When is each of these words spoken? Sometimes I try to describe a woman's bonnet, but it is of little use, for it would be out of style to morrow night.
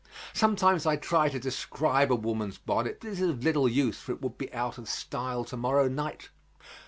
Sometimes 0.33 0.87
I 0.87 0.95
try 0.95 1.29
to 1.29 1.37
describe 1.39 2.11
a 2.11 2.15
woman's 2.15 2.57
bonnet, 2.57 3.01
but 3.01 3.07
it 3.07 3.11
is 3.11 3.21
of 3.21 3.43
little 3.43 3.69
use, 3.69 4.01
for 4.01 4.11
it 4.13 4.21
would 4.23 4.35
be 4.35 4.51
out 4.51 4.79
of 4.79 4.89
style 4.89 5.43
to 5.45 5.55
morrow 5.55 5.87
night. 5.87 6.29